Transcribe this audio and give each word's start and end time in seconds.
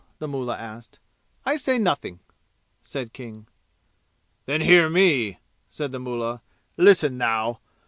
the 0.17 0.27
mullah 0.27 0.57
asked. 0.57 0.97
"I 1.45 1.57
say 1.57 1.77
nothing," 1.77 2.21
said 2.81 3.13
King. 3.13 3.47
"Then 4.47 4.61
hear 4.61 4.89
me!" 4.89 5.37
said 5.69 5.91
the 5.91 5.99
mullah. 5.99 6.41
"Listen, 6.75 7.15
thou." 7.19 7.59